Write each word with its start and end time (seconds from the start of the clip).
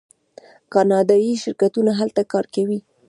کاناډایی 0.73 1.41
شرکتونه 1.43 1.91
هلته 1.99 2.21
کار 2.31 2.45
کوي. 2.55 2.79